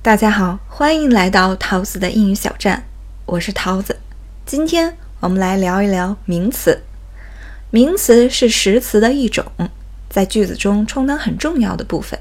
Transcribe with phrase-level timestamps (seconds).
[0.00, 2.84] 大家好，欢迎来到桃子的英语小站，
[3.26, 3.98] 我是桃子。
[4.46, 6.84] 今天我们来聊一聊名词。
[7.70, 9.44] 名词是实词的一种，
[10.08, 12.18] 在句子中充当很重要的部分。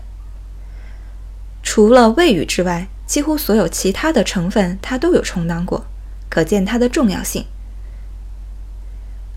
[1.62, 5.86] 除了谓语之外，几乎所有其他的成分它都有充当过，
[6.30, 7.46] 可见它的重要性。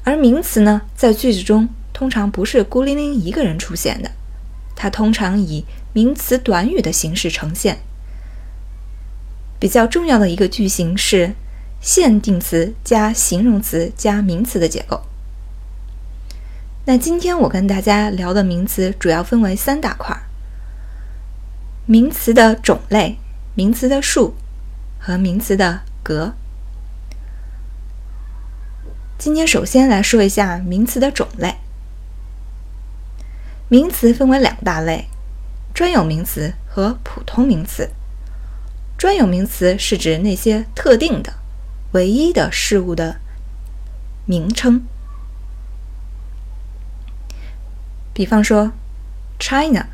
[0.02, 4.10] 而名词呢，在句子中通常不是孤零零一个人出现的，
[4.74, 7.80] 它通常以名词短语的形式呈现。
[9.60, 11.34] 比较重要的一个句型是
[11.82, 15.02] 限定词加形容词加名词的结构。
[16.86, 20.22] 那今天我跟大家聊的名词主要分为三大块儿：
[21.84, 23.18] 名词的种类、
[23.54, 24.34] 名词的数
[24.98, 26.32] 和名词的格。
[29.18, 31.56] 今天首先来说一下名词的种类。
[33.68, 35.08] 名词分为两大类：
[35.74, 37.90] 专有名词和普通名词。
[39.00, 41.32] 专有名词是指那些特定的、
[41.92, 43.18] 唯一的事物的
[44.26, 44.84] 名称。
[48.12, 48.72] 比方说
[49.38, 49.86] ，China，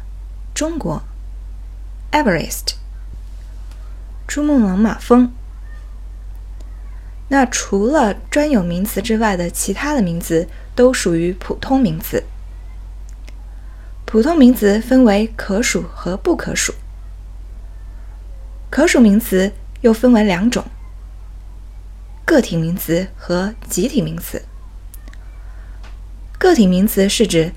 [0.53, 1.05] 中国
[2.11, 2.75] ；Everest，
[4.27, 5.33] 珠穆朗玛峰。
[7.29, 12.25] 那除了专有名词之外的其他的名词都属于普通名词。
[14.05, 16.75] 普通名词分为可数和不可数。
[18.69, 20.65] 可数名词又分为两种：
[22.25, 24.45] 个体名词和集体名词。
[26.39, 27.53] 个体名词是指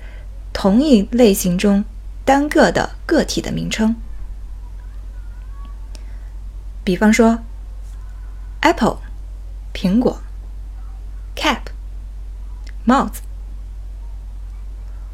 [0.52, 1.84] 同一类型中
[2.24, 3.94] 单个的个体的名称。
[6.82, 7.40] 比方说
[8.62, 8.98] ，apple，
[9.74, 10.22] 苹果
[11.36, 11.62] ；cap，
[12.84, 13.20] 帽子。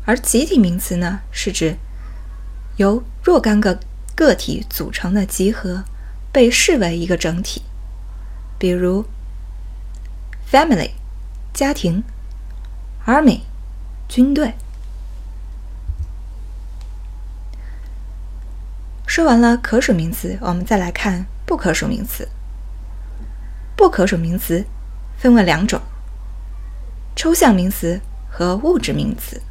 [0.04, 1.76] 而集体名词呢，是指
[2.76, 3.80] 由若干个。
[4.16, 5.84] 个体组成的集合
[6.32, 7.62] 被视为一个整体，
[8.58, 9.04] 比如
[10.50, 10.92] family
[11.52, 12.02] 家庭
[13.06, 13.42] ，army
[14.08, 14.54] 军队。
[19.06, 22.26] 说完了可数名词，我们再来看不可数名词。
[23.76, 24.64] 不可数名词
[25.18, 25.80] 分为两种：
[27.14, 28.00] 抽象名词
[28.30, 29.42] 和物质名词。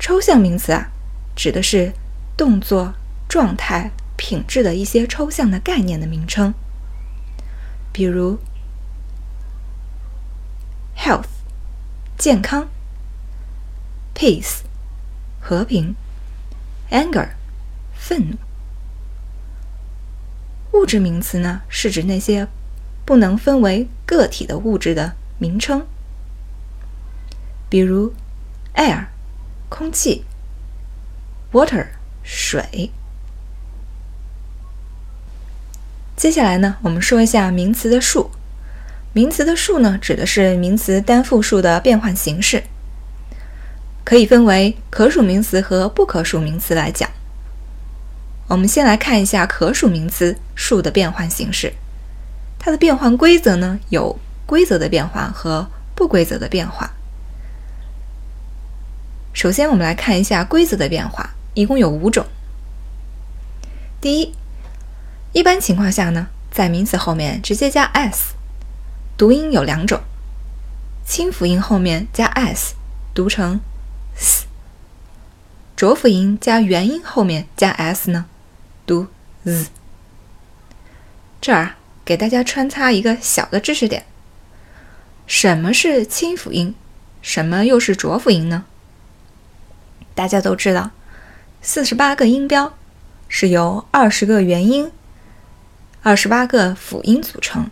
[0.00, 0.90] 抽象名词啊，
[1.36, 1.92] 指的是。
[2.36, 2.94] 动作、
[3.28, 6.52] 状态、品质的一些抽象的概念的名称，
[7.92, 8.38] 比如
[10.96, 11.26] health
[12.18, 12.68] 健康
[14.14, 14.62] ，peace
[15.40, 15.94] 和平
[16.90, 17.28] ，anger
[17.94, 18.36] 愤怒。
[20.72, 22.48] 物质名词呢，是指那些
[23.04, 25.86] 不能分为个体的物质的名称，
[27.68, 28.12] 比如
[28.74, 29.06] air
[29.68, 30.24] 空气
[31.52, 31.86] ，water。
[32.24, 32.90] 水。
[36.16, 38.30] 接下来呢，我们说一下名词的数。
[39.12, 42.64] 名词的数呢，指的是名词单复数的变换形式，
[44.04, 47.08] 可以分为可数名词和不可数名词来讲。
[48.48, 51.72] 我们先来看一下可数名词数的变换形式。
[52.58, 56.90] 它的变换规则呢，有规则的变化和不规则的变化。
[59.32, 61.33] 首先，我们来看一下规则的变化。
[61.54, 62.26] 一共有五种。
[64.00, 64.34] 第一，
[65.32, 68.34] 一般情况下呢，在名词后面直接加 s，
[69.16, 70.00] 读音有两种：
[71.06, 72.74] 清辅音后面加 s，
[73.14, 73.60] 读成
[74.16, 74.46] s；
[75.76, 78.26] 浊辅音加元音后面加 s 呢，
[78.84, 79.06] 读
[79.44, 79.68] z。
[81.40, 84.04] 这儿给大家穿插一个小的知识点：
[85.26, 86.74] 什么是清辅音？
[87.22, 88.64] 什么又是浊辅音呢？
[90.14, 90.90] 大家都知道。
[91.66, 92.74] 四十八个音标
[93.26, 94.92] 是由二十个元音、
[96.02, 97.70] 二十八个辅音组成，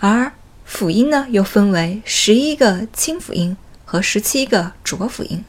[0.00, 0.32] 而
[0.64, 5.44] 辅音呢又分为十一个清辅音和十七个浊辅音。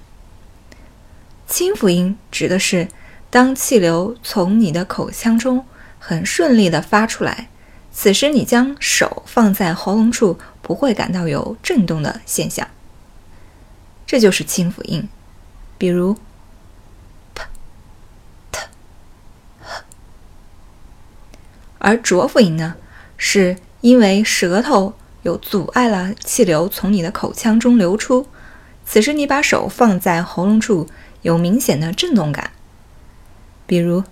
[1.48, 2.88] 清辅音指的是
[3.32, 5.66] 当气流从你的口腔中
[5.98, 7.50] 很顺利的发出来，
[7.92, 12.68] 此时你将手放在喉咙处不会感到有震动的现象，
[14.06, 15.10] 这就是清辅音，
[15.80, 16.16] 比如。
[21.80, 22.76] 而浊辅音呢，
[23.18, 24.94] 是因为舌头
[25.24, 28.28] 有阻碍了气流从你的口腔中流出，
[28.86, 30.88] 此时你把手放在喉咙处，
[31.22, 32.52] 有明显的震动感，
[33.66, 34.04] 比如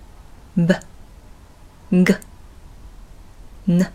[0.54, 0.74] b、
[2.04, 2.14] g、
[3.66, 3.92] n。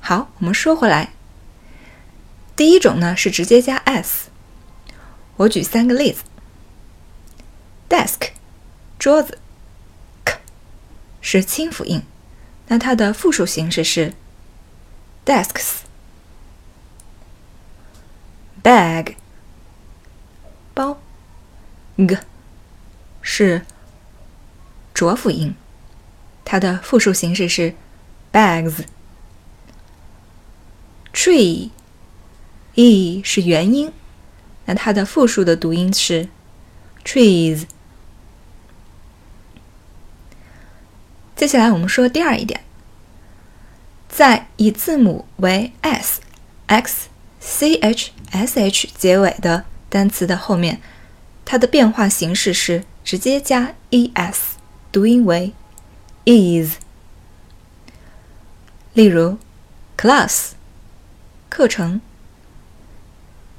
[0.00, 1.12] 好，我们说回来，
[2.54, 4.28] 第一种呢是直接加 s，
[5.36, 6.22] 我举三个例子。
[7.88, 8.30] ：desk
[8.98, 9.38] 桌子。
[11.40, 12.00] 是清辅音，
[12.68, 14.12] 那它的复数形式是
[15.26, 15.78] desks。
[18.62, 19.16] bag
[20.72, 21.00] 包
[21.96, 22.16] ，g
[23.20, 23.66] 是
[24.94, 25.56] 浊辅音，
[26.44, 27.74] 它的复数形式是
[28.32, 28.84] bags。
[31.12, 33.92] tree，e 是元音，
[34.66, 36.28] 那它的复数的读音是
[37.04, 37.64] trees。
[41.36, 42.60] 接下来我们说第二一点，
[44.08, 46.20] 在以字母为 s、
[46.66, 47.08] x、
[47.40, 50.80] c、h、s、h 结尾的单词的后面，
[51.44, 54.36] 它的变化形式是直接加 es，
[54.92, 55.52] 读音为
[56.24, 56.76] is。
[58.92, 59.38] 例如
[59.96, 60.52] ，class。
[61.50, 62.00] 课程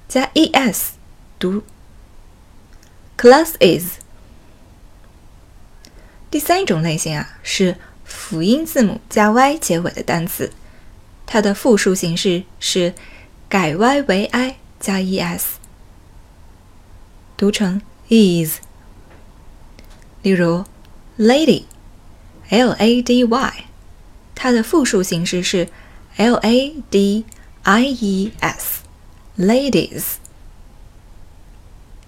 [0.09, 0.89] 加 es
[1.39, 1.63] 读
[3.17, 3.99] class is。
[6.35, 10.51] 第三种类型啊是辅音字母加 y 结尾的单词，
[11.25, 12.93] 它的复数形式是
[13.47, 15.43] 改 y 为 i 加 es，
[17.37, 17.79] 读成
[18.09, 18.57] is。
[20.23, 20.65] 例如
[21.17, 23.53] lady，l a d y，
[24.35, 25.69] 它的复数形式是
[26.17, 27.23] l a d。
[27.63, 28.81] I E S
[29.37, 30.17] ladies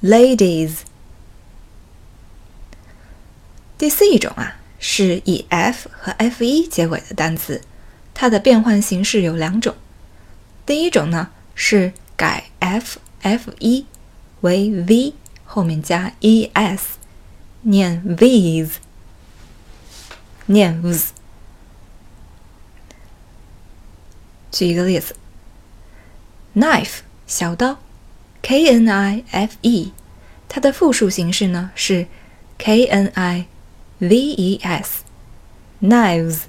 [0.03, 0.86] ladies。
[3.77, 7.61] 第四一种啊，是以 f 和 f 一结尾的单词，
[8.13, 9.75] 它的变换形式有两种。
[10.65, 13.85] 第一种呢是改 f f 一
[14.41, 15.13] 为 v
[15.45, 16.97] 后面加 e s，
[17.61, 18.71] 念 v's，
[20.47, 21.09] 念 v's。
[24.51, 25.15] 举一个例子。
[26.55, 27.77] knife 小刀
[28.41, 29.93] ，k n i f e，
[30.49, 32.07] 它的复数形式呢是
[32.57, 33.45] k n i
[33.99, 36.41] v e s，knives。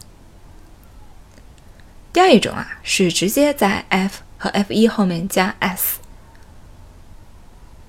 [2.13, 5.99] 第二一种啊是直接在 f 和 f 一后面加 s，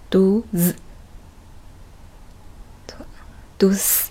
[0.09, 0.75] 读 z，
[3.57, 4.09] 读 s。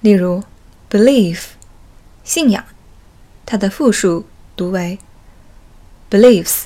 [0.00, 0.42] 例如
[0.90, 1.50] belief，
[2.24, 2.64] 信仰，
[3.44, 4.26] 它的复数
[4.56, 4.98] 读为。
[6.10, 6.64] beliefs。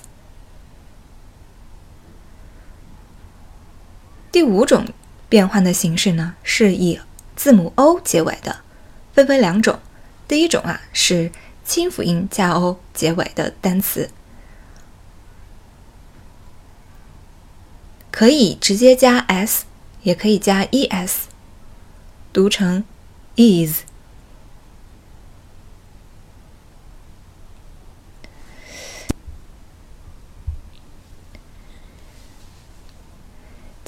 [4.32, 4.86] 第五种
[5.28, 7.00] 变换的形式呢，是以
[7.34, 8.58] 字母 o 结尾的，
[9.12, 9.78] 分为两种。
[10.28, 11.30] 第一种啊是
[11.64, 14.10] 清辅音加 o 结尾的单词，
[18.10, 19.64] 可以直接加 s，
[20.02, 21.24] 也可以加 es，
[22.32, 22.84] 读成
[23.36, 23.82] is。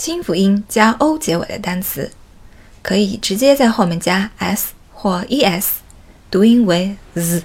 [0.09, 2.11] 清辅音加 o 结尾的单词，
[2.81, 5.67] 可以直接在后面加 s 或 es，
[6.31, 7.43] 读音为 z。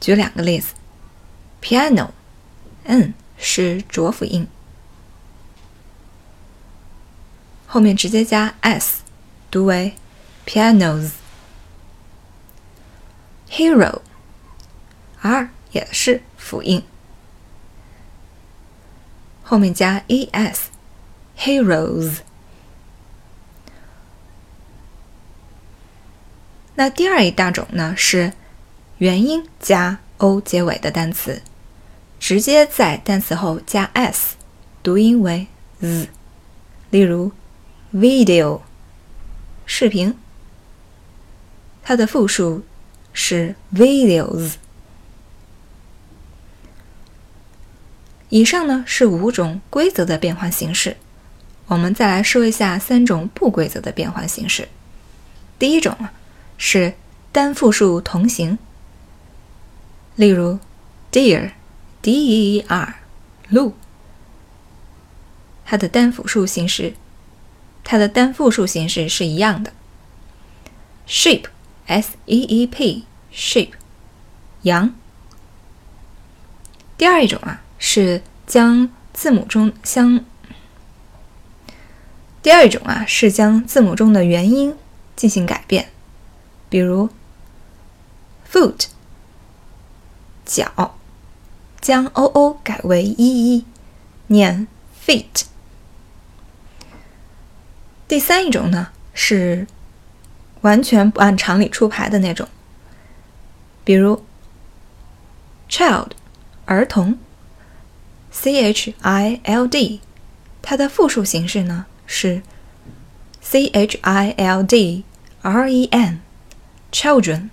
[0.00, 0.74] 举两个例子
[1.62, 4.48] ：piano，n 是浊辅音，
[7.68, 9.02] 后面直接加 s，
[9.52, 9.94] 读为
[10.44, 11.10] pianos。
[13.48, 13.90] hero，r
[15.70, 16.82] 也是辅音。
[19.50, 22.18] 后面加 es，heroes。
[26.76, 28.32] 那第二一大种呢是
[28.98, 31.42] 元音加 o 结尾的单词，
[32.20, 34.36] 直接在单词后加 s，
[34.84, 35.48] 读音为
[35.80, 36.08] z。
[36.90, 37.32] 例如
[37.92, 38.60] video，
[39.66, 40.16] 视频，
[41.82, 42.62] 它的复数
[43.12, 44.52] 是 videos。
[48.30, 50.96] 以上呢是五种规则的变换形式，
[51.66, 54.68] 我们再来说一下三种不规则的变换形式。
[55.58, 56.12] 第一种啊
[56.56, 56.94] 是
[57.32, 58.56] 单复数同形，
[60.14, 60.60] 例如
[61.10, 62.94] deer，d-e-e-r，
[63.48, 63.74] 鹿，
[65.64, 66.94] 它的单复数形式，
[67.82, 69.72] 它的单复数形式是一样的。
[71.08, 73.70] sheep，s-e-e-p，sheep，
[74.62, 74.94] 羊。
[76.96, 77.62] 第二一种啊。
[77.82, 80.22] 是将字母中相
[82.42, 84.76] 第二种啊，是将字母中的元音
[85.16, 85.90] 进行改变，
[86.68, 87.08] 比如
[88.50, 88.86] foot
[90.44, 90.94] 脚，
[91.80, 93.64] 将 o o 改为 e e，
[94.26, 94.68] 念
[95.04, 95.44] feet。
[98.06, 99.66] 第三一种呢，是
[100.60, 102.46] 完全不按常理出牌的那种，
[103.84, 104.22] 比如
[105.68, 106.10] child
[106.66, 107.18] 儿童。
[108.32, 110.00] child，
[110.62, 112.42] 它的复数形式呢是
[113.40, 115.04] c h i l d
[115.42, 117.48] r e n，children。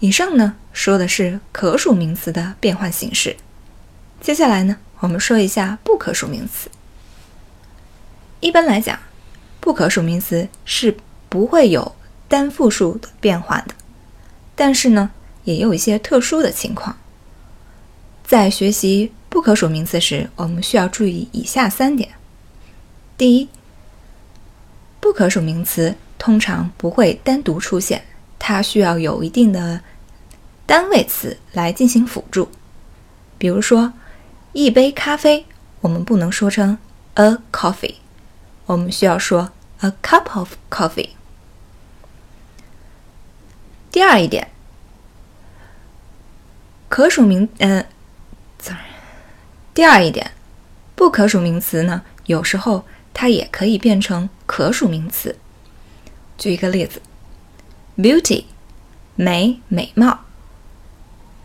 [0.00, 3.36] 以上呢说的是可数名词的变换形式，
[4.20, 6.70] 接下来呢我们说一下不可数名词。
[8.40, 8.98] 一般来讲，
[9.60, 10.96] 不可数名词是
[11.30, 11.96] 不会有
[12.28, 13.74] 单复数的变换的，
[14.54, 15.10] 但是呢
[15.44, 16.98] 也有一些特殊的情况。
[18.24, 22.08] 在学习不可数名词时，我们需要注意以下三点：
[23.18, 23.48] 第一，
[24.98, 28.02] 不可数名词通常不会单独出现，
[28.38, 29.82] 它需要有一定的
[30.64, 32.48] 单位词来进行辅助。
[33.36, 33.92] 比如说，
[34.54, 35.44] 一杯咖啡，
[35.82, 36.78] 我们不能说成
[37.14, 37.96] a coffee，
[38.64, 41.10] 我们需要说 a cup of coffee。
[43.92, 44.48] 第二一点，
[46.88, 47.84] 可数名，嗯。
[49.72, 50.30] 第二一点，
[50.94, 55.36] 不可数名词呢，有时候它也可以变成可数名词。
[56.38, 57.02] 举一个例子
[57.96, 58.44] ，beauty，
[59.16, 60.20] 美、美貌，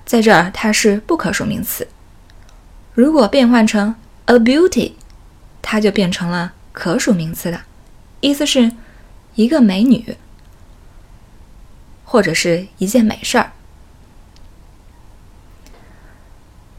[0.06, 1.88] 在这儿它是不可数名词。
[2.94, 3.96] 如果变换成
[4.26, 4.94] a beauty，
[5.62, 7.62] 它就变成了可数名词的，
[8.22, 8.72] 意思是
[9.36, 10.18] 一个美女，
[12.04, 13.52] 或者是一件美事儿。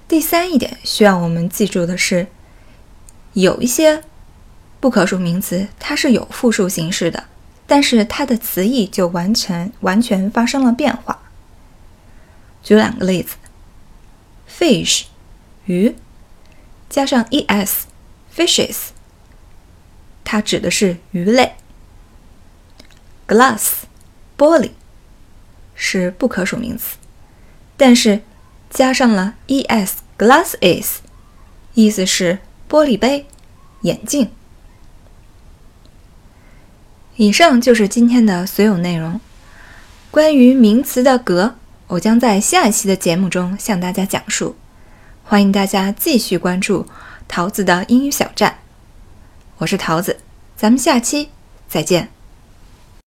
[0.08, 2.28] 第三一点需要我们记住的是，
[3.32, 4.04] 有一些
[4.78, 7.24] 不可数名词它是有复数形式的，
[7.66, 11.20] 但是它的词义就完全完全发生了变化。
[12.62, 13.34] 举两个例子
[14.48, 15.06] ：fish
[15.64, 15.96] 鱼
[16.88, 18.76] 加上 es，fishes，
[20.22, 21.56] 它指的是鱼类
[23.26, 23.70] ；glass
[24.38, 24.70] 玻璃
[25.74, 26.98] 是不可数名词，
[27.76, 28.22] 但是。
[28.72, 30.96] 加上了 es glasses，
[31.72, 33.24] 意思是玻璃杯、
[33.80, 34.30] 眼镜。
[37.16, 39.18] 以上就是今天的所有内容。
[40.10, 41.54] 关于名词的格，
[41.86, 44.56] 我将在下一期的节目中向大家讲述。
[45.24, 46.84] 欢迎大家继续关注
[47.26, 48.58] 桃子的英语小站。
[49.56, 50.18] 我是桃子，
[50.54, 51.30] 咱们下期
[51.66, 52.19] 再见。